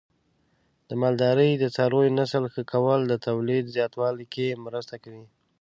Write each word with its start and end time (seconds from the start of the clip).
د 0.89 0.91
مالدارۍ 1.01 1.51
د 1.57 1.65
څارویو 1.75 2.15
نسل 2.19 2.43
ښه 2.53 2.63
کول 2.71 2.99
د 3.07 3.13
تولید 3.27 3.65
زیاتوالي 3.75 4.25
کې 4.33 4.47
مرسته 4.65 4.95
کوي. 5.03 5.25